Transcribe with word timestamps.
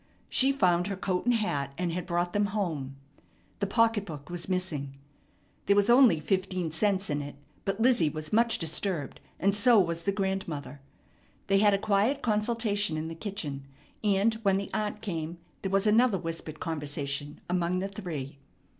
She 0.29 0.51
found 0.51 0.87
her 0.87 0.95
coat 0.95 1.25
and 1.25 1.35
hat, 1.35 1.73
and 1.77 1.91
had 1.91 2.07
brought 2.07 2.33
them 2.33 2.47
home. 2.47 2.95
The 3.59 3.67
pocketbook 3.67 4.31
was 4.31 4.49
missing. 4.49 4.97
There 5.67 5.75
was 5.75 5.91
only 5.91 6.19
fifteen 6.19 6.71
cents 6.71 7.07
in 7.11 7.21
it; 7.21 7.35
but 7.65 7.79
Lizzie 7.79 8.09
was 8.09 8.33
much 8.33 8.57
disturbed, 8.57 9.19
and 9.39 9.53
so 9.53 9.79
was 9.79 10.05
the 10.05 10.11
grandmother. 10.11 10.81
They 11.45 11.59
had 11.59 11.75
a 11.75 11.77
quiet 11.77 12.23
consultation 12.23 12.97
in 12.97 13.09
the 13.09 13.13
kitchen; 13.13 13.67
and, 14.03 14.33
when 14.41 14.57
the 14.57 14.71
aunt 14.73 15.03
came, 15.03 15.37
there 15.61 15.69
was 15.71 15.85
another 15.85 16.17
whispered 16.17 16.59
conversation 16.59 17.39
among 17.47 17.77
the 17.77 17.87
three. 17.87 18.39